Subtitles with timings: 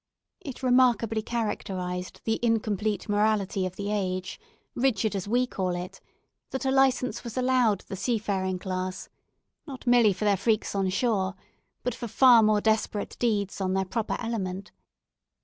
[0.39, 4.39] It remarkably characterised the incomplete morality of the age,
[4.73, 6.01] rigid as we call it,
[6.49, 9.09] that a licence was allowed the seafaring class,
[9.67, 11.35] not merely for their freaks on shore,
[11.83, 14.71] but for far more desperate deeds on their proper element.